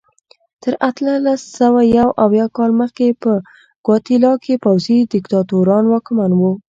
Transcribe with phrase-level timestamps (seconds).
[0.61, 3.31] تر اتلس سوه یو اویا کال مخکې په
[3.85, 6.51] ګواتیلا کې پوځي دیکتاتوران واکمن وو.